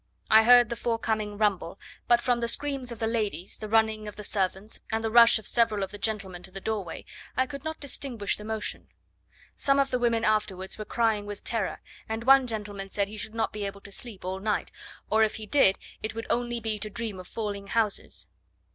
I 0.31 0.41
heard 0.41 0.69
the 0.69 0.75
forecoming 0.75 1.37
rumble, 1.37 1.79
but 2.07 2.21
from 2.21 2.39
the 2.39 2.47
screams 2.47 2.91
of 2.91 2.97
the 2.97 3.05
ladies, 3.05 3.59
the 3.59 3.67
running 3.69 4.07
of 4.07 4.15
the 4.15 4.23
servants, 4.23 4.79
and 4.91 5.03
the 5.03 5.11
rush 5.11 5.37
of 5.37 5.45
several 5.45 5.83
of 5.83 5.91
the 5.91 5.99
gentlemen 5.99 6.41
to 6.41 6.49
the 6.49 6.59
doorway, 6.59 7.05
I 7.37 7.45
could 7.45 7.63
not 7.63 7.79
distinguish 7.79 8.35
the 8.35 8.43
motion. 8.43 8.87
Some 9.55 9.77
of 9.79 9.91
the 9.91 9.99
women 9.99 10.23
afterwards 10.25 10.79
were 10.79 10.85
crying 10.85 11.27
with 11.27 11.43
terror, 11.43 11.81
and 12.09 12.23
one 12.23 12.47
gentleman 12.47 12.89
said 12.89 13.09
he 13.09 13.17
should 13.17 13.35
not 13.35 13.53
be 13.53 13.63
able 13.63 13.81
to 13.81 13.91
sleep 13.91 14.25
all 14.25 14.39
night, 14.39 14.71
or 15.11 15.21
if 15.21 15.35
he 15.35 15.45
did, 15.45 15.77
it 16.01 16.15
would 16.15 16.25
only 16.31 16.59
be 16.59 16.79
to 16.79 16.89
dream 16.89 17.19
of 17.19 17.27
falling 17.27 17.67
houses. 17.67 18.25